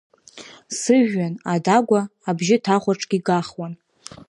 [0.79, 3.73] Сыжәҩан, адагәа, абжьы ҭахәаҽгьы гахуан…